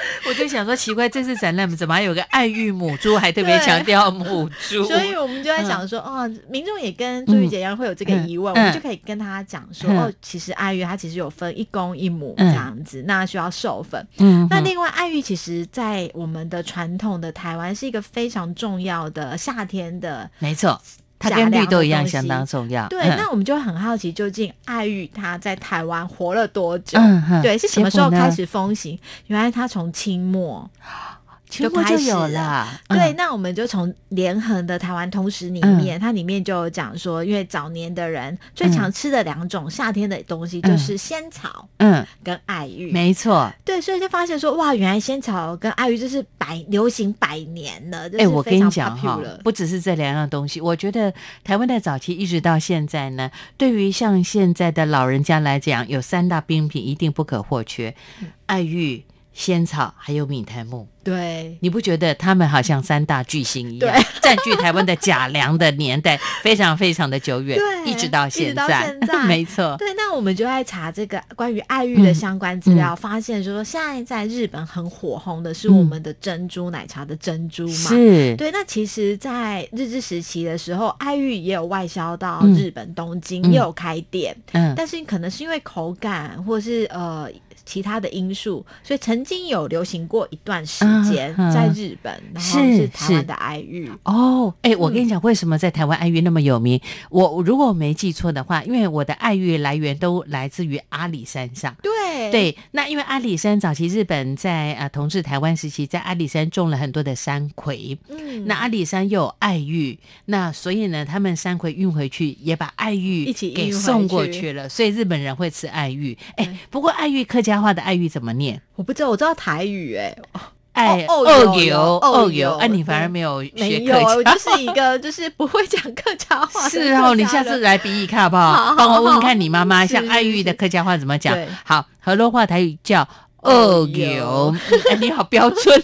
[0.29, 3.67] 我就想说奇怪，这次展览怎么还有个爱玉母猪，还特别 对。
[3.67, 4.85] 强调母猪？
[4.85, 8.57] 所以我们就在想说，哦，民众也跟朱玉姐一样会有这个疑问，嗯。
[8.57, 9.99] 我们就可以跟他讲说，嗯。
[9.99, 12.49] 哦，其实爱玉它其实有分一公一母嗯。
[12.49, 14.07] 这样子，那需要授粉。
[14.19, 20.81] 嗯那另外，爱玉其实在我们的传统的台湾是一个非常重要的夏天的没错，
[21.23, 22.89] 它假跟绿豆一样相当重要。
[22.89, 26.99] 对，嗯那我们就很好奇，究竟爱玉它在台湾活了多久？
[26.99, 28.99] 嗯对，是什么时候开始风行？
[29.29, 31.12] 原来它从清末， 就
[31.53, 32.43] 全国就有开始了。
[32.43, 32.81] 了。
[32.88, 42.91] 对，嗯，那我们就从联合的台湾通史里面，它里面就有讲说，因为早年的人最常吃的两种夏天的东西就是仙草嗯，跟爱玉。
[42.91, 43.53] 没错。
[43.65, 48.09] 对，所以就发现说，哇，原来仙草跟爱玉就是百流行百年了。
[48.09, 51.12] 哎、哎，我跟你讲哈了，，不只是这两样东西，我觉得
[51.45, 60.88] 台湾的早期一直到现在呢，对于像现在的老人家来讲，有三大冰品一定不可或缺：嗯爱玉、仙草还有闽台木。
[61.05, 69.23] 对，你不觉得他们好像三大巨星一样对， 占据台湾的假粮的年代非常非常的久远，对一直到现在，现在。
[69.27, 69.77] 没错。
[69.79, 72.77] 对，那我们就在查这个关于爱玉的相关资嗯。
[72.77, 77.75] 料，发现说现在在日本很火红的是我们的珍珠奶茶的珍珠嘛。
[77.75, 82.55] 是，对，那其实，在日治时期的时候，爱玉也有外销到嗯。
[82.55, 83.53] 日本东京，嗯。
[83.53, 87.29] 也有开店，嗯，但是可能是因为口感或是呃
[87.65, 93.91] 其他的因素，所以曾经有流行过一段时间嗯嗯在日本，然后是是台湾的爱玉。
[94.05, 96.81] 哦，哎，我嗯跟你讲，为什么在台湾爱玉那么有名？
[97.11, 101.75] 我如果我没记错的话，因为我的爱玉来源都来自于阿里山上。
[101.83, 116.15] 对对，那因为阿里山早期日本在啊统治台湾时期，在阿里山种了很多的山葵，嗯那阿里山又有爱玉，那所以呢，他们山葵运回去，也把爱玉一起给送过去去了，所以日本人会吃爱玉。
[116.37, 118.61] 对哎，不过爱玉客家话的爱玉怎么念？
[118.75, 120.41] 我不知道，我知道台语哎、爱
[120.75, 128.75] 哦哦油有哦哦油，有啊，你反而没有学客家就是一个就是不会讲客家话是哦，你下次来比一看好不好？
[128.77, 131.37] 帮我问看你妈妈，像爱玉的客家话怎么讲？
[131.65, 133.03] 好，河洛话台语叫
[133.43, 135.83] 哦哦油油，嗯哎你好标准。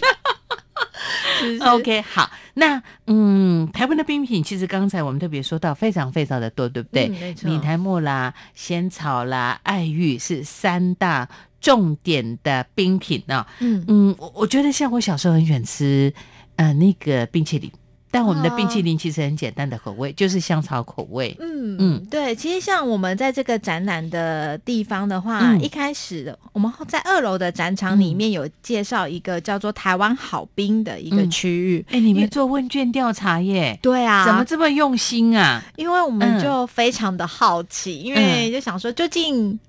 [1.61, 7.07] OK，好，那嗯，台湾的冰品其实刚才我们特别说到非常非常的多，对不对？
[7.43, 11.27] 闽台木啦、仙草啦、爱玉是三大
[11.61, 13.85] 重点的冰品呢、嗯。
[13.87, 16.13] 嗯，我我觉得像我小时候很喜欢吃
[16.57, 17.71] 呃那个冰淇淋，
[18.11, 21.35] 但我们的冰淇淋其实很简单的口味，就是香草口味。
[21.39, 31.85] 嗯嗯嗯，对，其实像我们在这个展览的地方的话，嗯一开始的我们在二楼的展场里面有介绍一个叫做台湾好冰的一个嗯区域。
[31.91, 33.77] 哎、你们做问卷调查耶？
[33.81, 35.61] 对啊，怎么这么用心啊？
[35.75, 39.59] 因为我们嗯就非常的好奇，因为就想说，究竟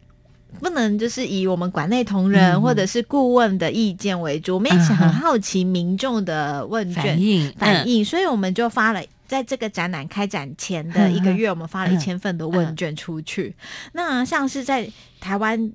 [0.58, 9.02] 不能就是以我们馆内同仁嗯或者是顾问的意见为主，我们也很嗯哼好奇民众的问卷反应反、嗯应，所以我们就发了。
[9.26, 13.54] 在这个展览开展前的一个月，我们发了一嗯千份的问卷出去。
[13.92, 15.72] 那像是在台湾。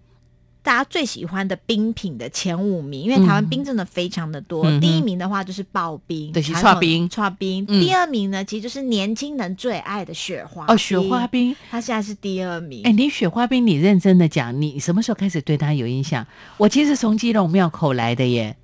[0.66, 4.66] 大家最喜欢的冰品的前五名，因为台湾嗯冰真的非常的多。
[4.66, 7.64] 嗯第一名的话就是刨冰，对是刨冰刨冰。
[7.68, 11.56] 嗯第二名呢，其实就是年轻人最爱的雪花哦，雪花，冰。
[11.70, 12.82] 它现在是第二名。
[12.84, 16.26] 哎、你雪花冰，你认真的讲，你什么时候开始对它有印象？
[16.58, 18.58] 我其实从基隆庙口来的耶。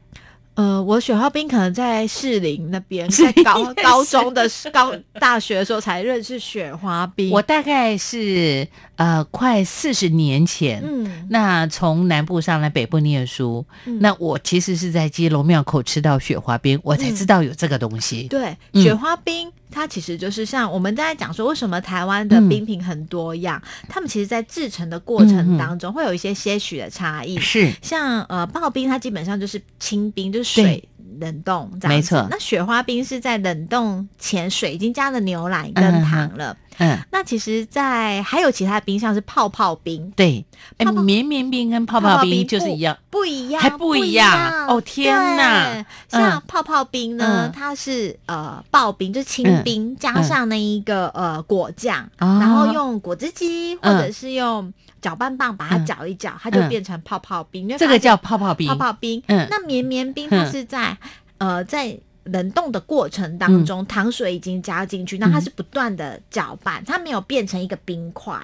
[0.55, 7.31] 呃，我雪花冰可能在士林那边，在高高中的时高大学的时候才认识雪花冰。
[7.31, 8.67] 我大概是
[9.01, 10.79] 呃快四十年前。
[10.85, 18.27] 嗯，那从南部上来北部念书，嗯那我其实是在基隆庙口吃到雪花冰，我才知道有这个东西。
[18.27, 23.59] 对，嗯雪花冰它其实就是像我们在讲说，为什么台湾的嗯冰品很多样，
[23.89, 27.39] 他们其实在制成的过程当中会有一些些许的差异。
[27.39, 30.87] 是，像呃刨冰，它基本上就是清冰，就是水
[31.19, 31.95] 冷冻这样子。
[31.95, 32.27] 没错。
[32.29, 36.55] 那雪花冰是在冷冻前水已经加了牛奶跟糖了。
[36.77, 40.43] 嗯，那其实在，还有其他的冰，像是泡泡冰，对，
[40.77, 42.97] 哎，绵绵冰跟泡泡冰就是一样。
[43.09, 44.67] 不一样，还不一样。
[44.67, 45.85] 哦天哪。
[46.07, 46.41] 像嗯。
[46.47, 47.51] 泡泡冰呢，嗯。
[47.51, 52.39] 它是呃刨冰，就是清冰，加上那一个呃果酱，哦。
[52.39, 57.67] 然后用果汁机或嗯者是用搅拌棒把它嗯搅一搅，它就嗯变成泡泡冰。
[57.77, 58.67] 这个叫泡泡冰。
[58.67, 59.21] 泡泡冰。
[59.27, 60.97] 嗯那绵绵冰它嗯是在
[61.37, 61.97] 呃在。
[62.25, 68.37] 冷冻的过程当中，糖水已经加进去，那它是不断的搅拌，它没有变成一个冰块，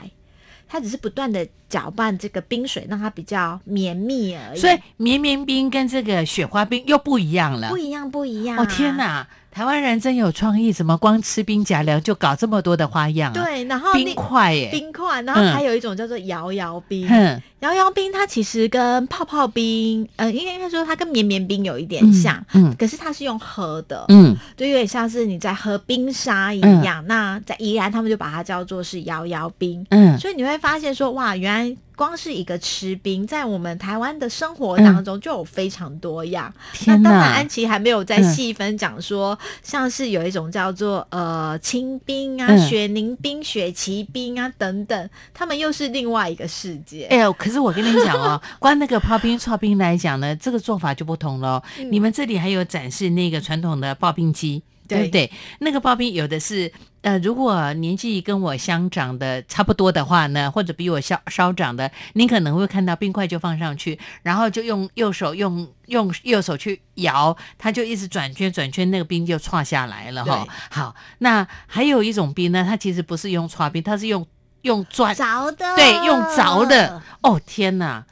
[0.67, 4.59] 它只是不断的搅拌这个冰水，让它比较绵密而已。
[4.59, 7.77] 所以绵绵冰跟这个雪花冰又不一样了不。
[7.77, 8.57] 一样，不一样。
[8.57, 8.97] 哦天！
[8.97, 17.07] 哪，台湾人真有创意，怎么光吃冰夹凉就搞这么多的花样啊？，对，然后冰那块耶，冰块，然后嗯还有一种叫做摇摇冰。
[17.09, 27.03] 嗯，摇摇冰它其实跟泡泡冰，呃，应该说它跟绵绵冰有一点像，嗯可是它是用喝的，嗯，就有点像是你在喝冰沙一样。
[27.07, 29.83] 那在宜兰他们就把它叫做是摇摇冰。
[29.89, 36.53] 嗯所以你会发现说，哇，原来光是一个吃冰，在我们台湾的生活当中就有非常多样。
[36.85, 42.67] 那当然，安琪还没有在嗯细分讲说，像是有一种叫做呃清冰啊、嗯。
[42.69, 47.05] 雪凝冰、雪奇冰啊等等，他们又是另外一个世界。
[47.05, 55.31] 哎呦，可是我跟你讲哦， 光那个刨冰、刨冰来讲呢，这个做法就不同了你们这里还有展示那个传统的刨冰机，对不对？
[55.59, 56.71] 那个刨冰有的是，
[57.01, 70.47] 呃，如果年纪跟我相长的差不多的话呢，或者比我稍稍长的，您可能会看到冰块就放上去，然后就用右手用用右手去摇，它就一直转圈转圈，那个冰就串下来了哈。
[70.69, 74.25] 好，那还有一种冰呢，它其实不是用串冰，它是用
[74.61, 77.01] 用钻凿的，对，用凿的。
[77.21, 78.05] 哦，天哪！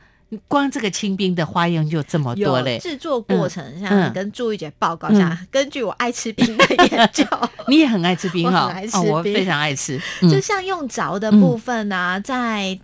[0.47, 2.77] 光这个清冰的花样就这么多嘞。
[2.79, 7.25] 制作过程，嗯像跟朱玉姐报告一下，根据我爱吃冰的研究，
[7.67, 9.97] 你也很爱吃冰哈、 我很爱吃非常爱吃。
[10.21, 10.41] 就嗯。
[10.41, 12.77] 像用凿的部分呢、在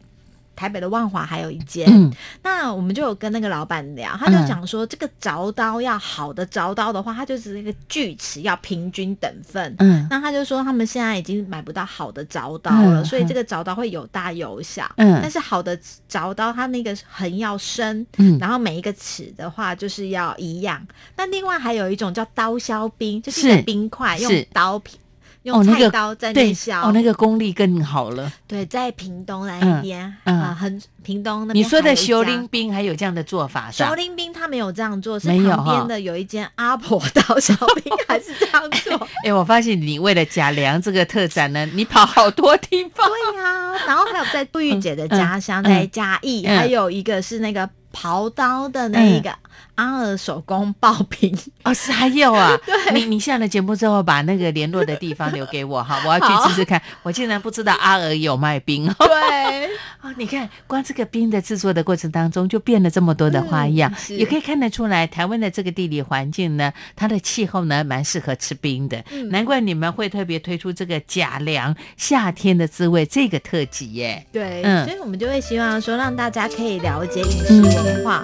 [0.61, 9.75] 台北的万华还有一间，嗯那我们就有跟那个老板聊，他就讲说，这个凿刀要好的凿刀的话，它就是一个锯齿要平均等份。
[9.79, 14.87] 嗯那他就说，他们现在已经买不到好的凿刀了，嗯所以这个凿刀会有大有小。
[14.97, 15.75] 嗯但是好的
[16.07, 20.79] 凿刀，它那个横要深，嗯然后每一个齿的话就是要一样。
[21.17, 24.95] 那另外还有一种叫刀削冰，就是是一个冰块用刀片。
[24.95, 25.00] 哦
[25.43, 28.31] 用那个菜刀在那对削，哦，那个功力更好了。
[28.47, 33.83] 对，在屏东那嗯一边，嗯啊，很屏东那边你说的还有一家修林冰还有这样的做法是？
[33.95, 39.07] 林冰他没有这样做，是旁边哈的有一间阿婆刀削冰还是这样做。
[39.25, 43.07] 哎，我发现你为了贾良这个特展呢，你跑好多地方。
[43.07, 49.33] 对呀、然后还有在杜玉姐的家乡，嗯在嘉义，嗯还有一个是那个刨刀的那一个
[49.75, 51.37] 阿尔手工刨冰。
[51.63, 52.57] 哦，是还有啊，
[52.93, 56.81] 你你下了节目之后，把那个联络的地方留给我哈，我要去试试看。
[57.03, 58.95] 我竟然不知道阿尔有卖冰哦。
[58.99, 59.67] 对，
[60.01, 69.03] 哦，你看，光这个冰的制作的过程当中，就变了这么多的花样，嗯也可以看得出来，台湾的这个地理环境呢，它的气候呢，蛮适合吃冰的。
[69.11, 74.25] 嗯难怪你们会特别推出这个假凉夏天的滋味这个特辑耶。
[74.31, 78.23] 对，嗯所以我们就会希望说，让大家可以了解饮食文化。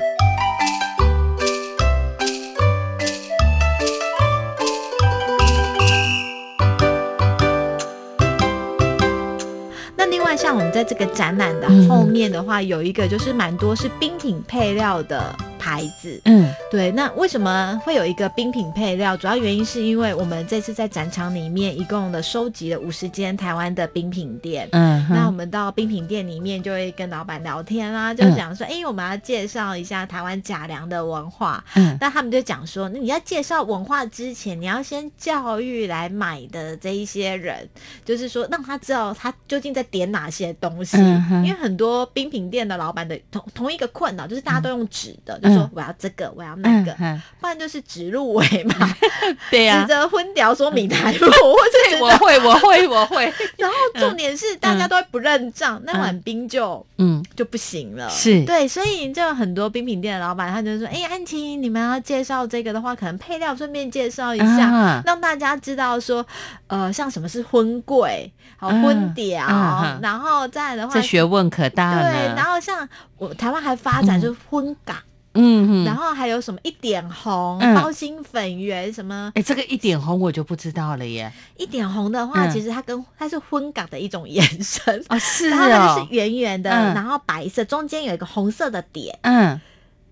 [9.95, 15.35] 那另外，像我们在这个展览的后面的话，有一个就是蛮多是冰品配料的
[15.67, 16.21] 牌子。
[16.23, 19.17] 嗯对，那为什么会有一个冰品配料？
[19.17, 24.67] 主要原因是因为我们这次在展场里面一共的收集了五十间台湾的冰品店。
[24.71, 31.61] 嗯，那我们到冰品店里面，就会跟老板聊天啊，就讲说，哎、我们要介绍一下台湾假粮的文化。
[31.75, 37.67] 嗯那他们就讲说，那你要介绍文化之前，你要先教育来买的这一些人，
[38.05, 40.97] 就是说让他知道他究竟在点哪些东西。
[40.97, 48.75] 嗯因为很多冰品店的老板的同同一个困扰，就是大家都用纸的，就我要这个，我要那个，嗯，不然就是指鹿尾嘛，
[49.51, 51.27] 对呀、指着昏条说米台路，
[52.01, 53.31] 我会，我会，我会。
[53.57, 57.23] 然后重点是大家都会不认账，那碗冰就嗯。
[57.35, 58.09] 就不行了。
[58.09, 58.43] 是。
[58.45, 65.01] 对，所以就有很多冰品店的老板，他就说：“哎、安琪，你们要介绍这个的话，可能配料顺便介绍一下，啊。
[65.05, 66.25] 让大家知道说，
[66.67, 68.81] 呃，像什么是婚柜，好嗯。
[68.81, 72.11] 荤条，嗯嗯然后再来的话这，学问可大了。
[72.11, 72.87] 对，然后像
[73.17, 74.95] 我台湾还发展就是荤港，
[75.37, 79.31] 嗯然后还有什么一点红、嗯包心粉圆什么。
[79.35, 81.31] 哎，这个一点红我就不知道了耶。
[81.57, 85.03] 一点红的话，嗯其实它跟它是荤港的一种延伸。
[85.09, 89.59] 哦，是然后它哦就是，圆圆的，嗯然后白色，中间有一个红色的点，嗯，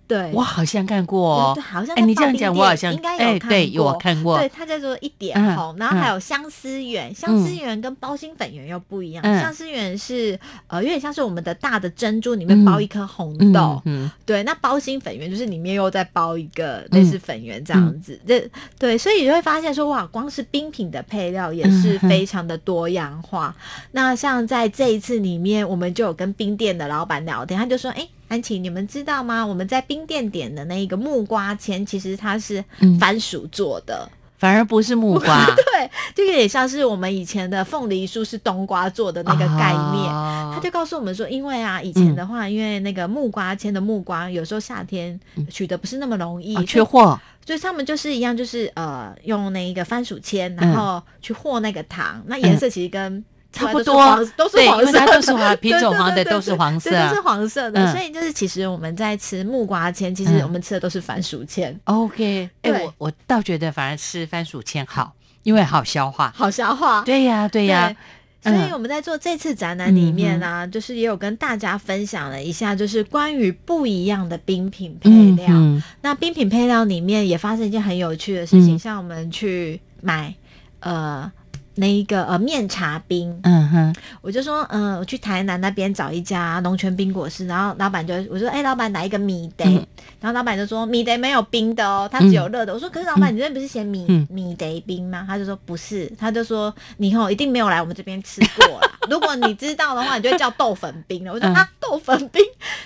[0.08, 1.62] 对，我好像看过哦对，。
[1.62, 4.00] 好像哎，你这样讲，我好像应该哎，有看对，有我过。
[4.00, 4.38] 看过。
[4.38, 9.24] 对，它叫做一点嗯红，然后还有相思圆，相思圆跟包心粉圆又不一样。
[9.24, 23.56] 嗯相思圆是呃，有点像是我们的大的珍珠里面包一颗红豆，嗯，对，那包心粉圆就是里面又再包一个类似粉圆这样子，这、对，所以你会发现说哇，光是冰品的配料也是非常的多样化。
[23.92, 29.46] 那像在这一次里面，我们就有跟冰店的老板聊天，他就说，哎、安琪，你们知道吗？
[29.46, 40.12] 我们在冰店点的那一个木瓜签，其实它是嗯番薯做的，反而不是木瓜 对，就有点像是我们以前的凤梨酥是冬瓜做的那个概念。
[40.12, 45.20] 哦他就告诉我们说，因为啊，以前的话，因为那个木瓜签的木瓜，有时候夏天
[45.50, 47.20] 取得不是那么容易，哦缺货。
[47.46, 53.24] 所以他们就是一样，就是呃，用那一个番薯签，嗯然后去和那个糖，那颜色其实跟。
[53.56, 54.26] 差不多。
[54.36, 56.92] 都是对 黄色都是黄品种黄的都是黄色。
[56.92, 57.84] 都是黄色的。
[57.84, 57.92] 嗯。
[57.94, 60.44] 所以就是，其实我们在吃木瓜签，其实嗯。
[60.44, 66.32] 我们吃的都是番薯签，OK，哎，我我倒觉得反而吃番薯签好，因为好消化。
[66.36, 67.02] 好消化。
[67.04, 67.96] 对呀，对呀，
[68.44, 75.48] 所以我们在做这次展览里面呢、就是也有跟大家分享了一下，就是关于不一样的冰品配料。
[75.50, 75.82] 嗯。
[76.02, 78.80] 那冰品配料里面也发生一件很有趣的事情，嗯。
[78.80, 80.34] 像我们去买
[80.82, 81.32] 呃
[81.76, 89.86] 那一个呃面茶冰，嗯哼，我就说，嗯、我去台南那边找一家农泉冰果室，然后老板就我说，哎、老板来一个米得，嗯
[90.22, 92.74] 然后老板就说米得没有冰的哦，它只有热的。
[92.74, 95.26] 我说，可是老板，你这边不是写米、嗯米得冰吗？
[95.28, 98.90] 他就说不是，他就说你以后一定没有来我们这边吃过啦。
[99.10, 101.34] 如果你知道的话，你就会叫豆粉冰了。
[101.34, 102.42] 我说、嗯啊，豆粉冰，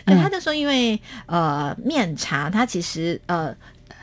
[0.06, 3.56] 对，嗯他就说因为呃面茶它其实呃。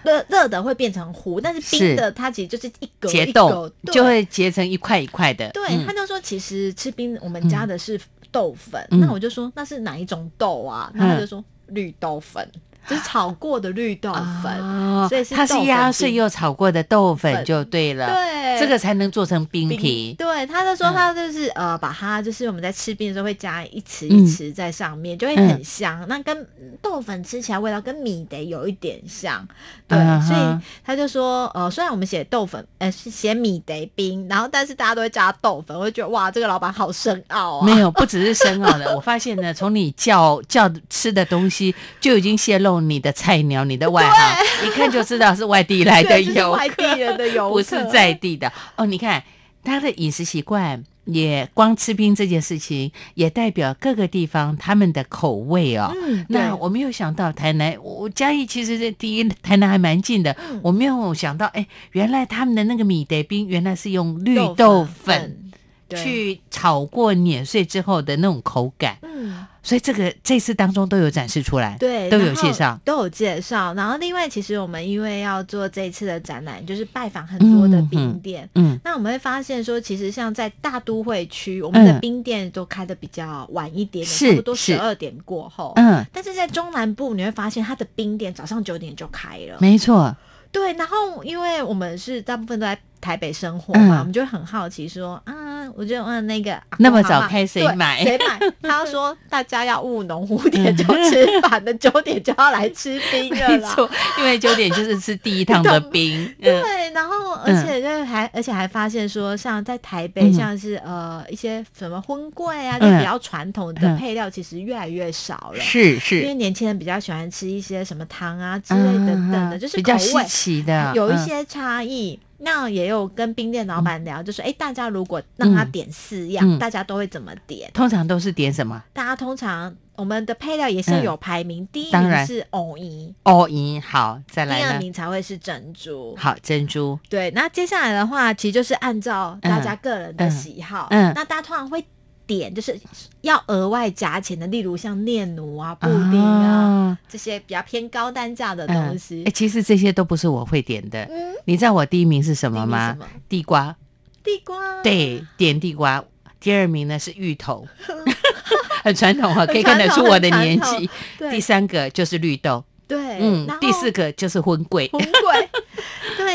[0.07, 5.51] 热热的会变成糊，但是冰的它其实就是一格结一格就会结成一块一块的。
[5.51, 5.85] 对，嗯。
[5.85, 8.01] 他就说其实吃冰我们加的是
[8.31, 9.01] 豆粉，嗯。
[9.01, 10.93] 那我就说那是哪一种豆啊？
[10.97, 12.49] 他就说绿豆粉，
[12.89, 14.13] 就是炒过的绿豆
[14.43, 14.61] 粉。
[14.61, 18.07] 哦所以是它是压碎又炒过的豆粉粉就对了。
[18.07, 20.15] 对，这个才能做成冰冰皮。
[20.19, 26.05] 对，他就说嗯他就是、呃，把它就是我们在吃冰的时候会加一匙嗯一匙在上面，就会很香。
[26.09, 26.47] 那跟
[26.83, 29.47] 豆粉吃起来味道跟米得有一点像，
[29.87, 37.67] 对，嗯所以他就说呃，虽然我们写豆粉，呃，是写米得冰，然后但是大家都会加豆粉，我就觉得哇，这个老板好深奥啊。
[37.67, 38.93] 没有，不只是深奥的。
[38.97, 48.53] 我发现呢，从你叫叫吃的东西，就已经泄露你的菜鸟、你的外行，一看就知道是外地来的 游外地客，人的游客，不是在地的。
[48.77, 49.23] 哦，你看
[49.63, 50.85] 他的饮食习惯。
[51.07, 55.95] 也光吃冰这件事情，也代表各个地方他们的口味哦。
[55.95, 65.46] 嗯，那我没有想到台南，我嘉义其实这第一台南还蛮近的，嗯我没有想到，哎，原来他们的那个米德冰原来是用绿豆粉对
[65.91, 72.79] 去炒过碾碎之后的那种口感，嗯，所以这个这次当中都有展示出来，对，都有介绍。
[72.85, 73.73] 都有介绍。
[73.75, 78.49] 然后另外，其实我们因为要做这一次的展览，就是拜访很多的冰店。
[78.55, 85.73] 嗯，那我们会发现说，其实像在大都会区，我们的嗯冰店都开的比较晚一点差不多十二点过后。
[85.77, 89.57] 嗯，但是在中南部，你会发现它的冰店早上九点就开了。
[89.61, 90.17] 没错，
[90.51, 98.53] 对，然后因为我们是大部分都在台北生活嘛，嗯我们就会很好奇说啊，我就问那个那么早开谁对买谁买？
[98.69, 103.49] 他说大家要务农，五点就吃饭的，九点就要来吃冰了啦。
[103.55, 103.89] 没错，
[104.19, 115.61] 因为九点就是吃第一趟的 冰，嗯，对，然后而且就还、而且还发现说，像在台北，嗯像是呃一些什么荤桂啊，嗯就比较传统的嗯配料，其实越来越少了。
[115.61, 122.19] 是是因为，年轻人比较喜欢吃一些什么糖啊之类等等的，嗯就是比较稀奇的，嗯有一些差异。
[122.39, 125.71] 那也有跟冰店老板聊，就说，哎、大家如果让他嗯。
[125.71, 126.59] 点四样，嗯。
[126.59, 127.71] 大家都会怎么点？
[127.73, 128.83] 通常都是点什么？
[128.93, 131.03] 大家通常我们的配料也是嗯。
[131.03, 134.65] 有排名，第一名是藕银，藕银，好，再来第？
[134.65, 136.15] 二名才会是珍珠。
[136.17, 140.31] 好，珍珠，对，那接下来的话，其实就是按照大家个人的嗯。
[140.31, 141.13] 喜好，嗯。
[141.15, 141.85] 那大家通常会
[142.27, 142.79] 点就是
[143.21, 146.99] 要额外加钱的，例如像念奴啊、布丁啊、啊。
[147.09, 149.23] 这些比较偏高单价的嗯东西。
[149.27, 151.03] 哎，其实这些都不是我会点的。
[151.05, 152.97] 嗯，你知道我第一名是什么吗？
[153.29, 153.75] 地瓜，
[154.23, 156.03] 地瓜，对，点地瓜。
[156.39, 157.67] 第二名呢是芋头
[158.85, 160.89] 很传统哦，可以看得出我的年纪。
[161.31, 164.91] 第三个就是绿豆，对，嗯第四个就是荤桂。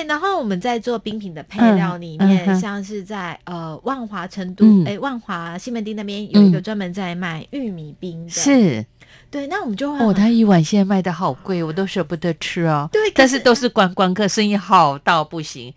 [0.02, 4.86] 对，然后我们在做冰品的配料里面，嗯嗯像是在呃万华、成都，嗯。
[4.86, 6.64] 哎、万华西门町那边有一个嗯。
[6.64, 8.86] 专门在卖玉米冰的，是。
[9.30, 12.90] 对，那我们就会哦，他一碗现在卖的好贵，我都舍不得吃哦。
[12.92, 15.74] 对是但是都是观光客，生意好到不行。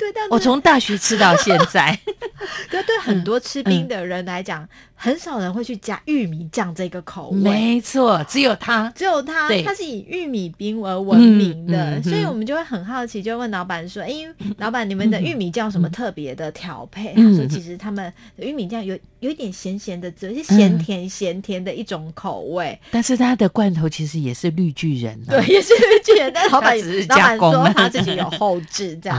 [0.00, 1.96] 对，但我从大学吃到现在，
[2.70, 7.38] 对对很多吃冰嗯的人来讲，很少人会去加玉米酱这个口味。
[7.38, 8.90] 没错，只有它。
[8.96, 14.10] 只有它对，它是以玉米冰而闻名的，所以我们就会很好奇，就问老板说：“哎、
[14.56, 22.78] 老板，你们的玉米酱有什么特别的调配？”嗯他说：“其实他们的玉米酱有有一点咸咸的滋味，是咸甜咸甜的一种口味。
[22.90, 29.18] 但是它的罐头其实也是绿巨人、啊，对，也是绿巨人，但是老板只是老板加工说他自己有后置这样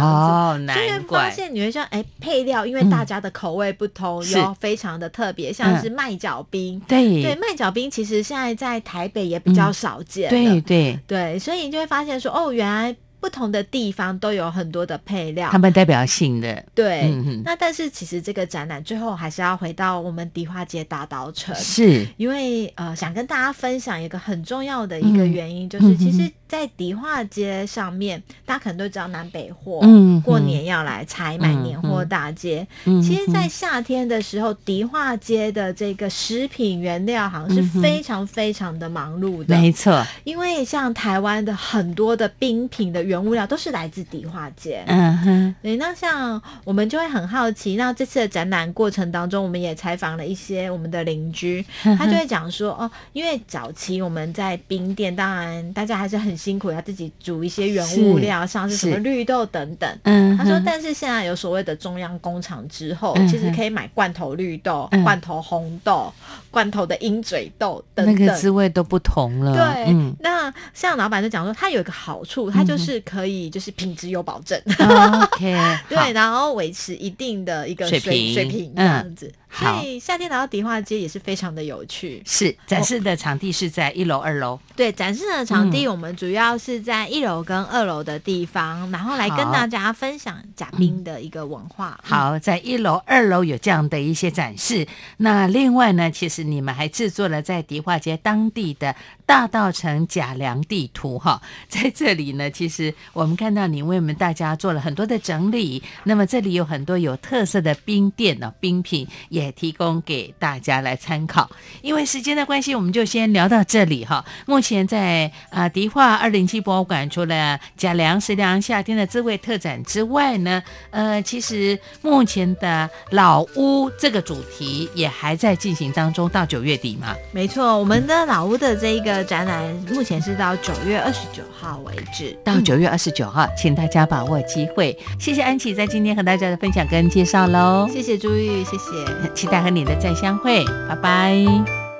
[0.57, 0.70] 子。
[0.79, 1.29] 以难发。
[1.31, 2.89] 现你会说，哎、配料因为嗯。
[2.91, 4.37] 大家的口味不同，是。
[4.37, 7.23] 有非常的特别，像是麦角冰，对。
[7.23, 15.49] 对，麦角冰其实现在在台北也比较少见、对对，对，所以你就会发现说，哦，原来不同的地方都有很多的配料。
[15.49, 15.61] 他。
[15.61, 21.53] 们代表性的，对，嗯那但是其实这个展览最后还是要回到我们迪化街大稻城。
[21.53, 22.03] 是。
[22.17, 30.21] 因为呃，想跟大家分享一个很重要的一个嗯原因，就是嗯其实，在迪化街上面，大家可能都知道南北货，嗯嗯。
[30.23, 32.67] 过年要来采买嗯年货大街。
[32.85, 44.83] 嗯其实，在嗯夏天的时候，迪化街的这个食品原料行是嗯哼非常非常的忙碌的，没错，因为像台湾的很多的冰品的原物料都是来自迪化街。
[44.87, 51.65] 嗯哼，对，那像我们就会很好奇，那这次的展览过程当中，我们也采访了一些我们的邻居，
[51.97, 59.99] 他就会讲说，哦，因为早期我们在冰店，当然大家还是很辛苦，要自己煮一些原物料，像是什么绿豆等等。
[60.03, 66.13] 嗯他说，但是现在有所谓的中央工厂之后，嗯其实可以买罐头绿豆、嗯罐头红豆、
[66.49, 68.15] 罐头的鹰嘴豆等等。
[68.15, 69.53] 那个滋味都不同了。
[69.53, 74.59] 对，嗯那像老板就讲说，它有一个好处，它就是可以就是品质有保证。
[74.67, 75.53] ，OK，
[75.89, 79.31] 对，然后维持一定的一个水水平水平这嗯样子。
[79.53, 82.23] 好所以夏天来到迪化街也是非常的有趣。
[82.25, 84.57] 是展示的场地是在一楼、二楼。
[84.77, 91.99] 对，展示的场嗯地我们主要是在一楼跟二楼的地方，然后来跟大家分享假冰的一个文化。
[92.03, 94.87] 嗯好，在一楼、二楼有这样的一些展示。
[95.17, 98.95] 那另外呢，其实你们还制作了在迪化街当地的
[99.31, 105.81] 大道城假粮地图哈， 在这里呢，其实我们看到你为我们大家做了很多的整理。
[106.03, 111.49] 那么这里有很多有特色的冰店呢、冰品也提供给大家来参考。
[111.81, 114.25] 因为时间的关系，我们就先聊到这里哈。
[114.45, 127.15] 目前在啊、迪化二零七博物馆，除了假粮食粮夏天的滋味特展之外呢，呃，其实目前的老屋这个主题也还在进行当中，到九月底嘛。
[127.31, 129.63] 没错，我们的老屋的这一个个展览
[129.93, 132.35] 目前是到九月二十九号为止。
[132.43, 134.97] 到九月二十九号，请大家把握机会。
[135.19, 139.33] 谢谢安琪在今天和大家的分享跟介绍喽，谢谢朱玉，谢谢。
[139.35, 141.90] 期待和你的再相会，拜拜。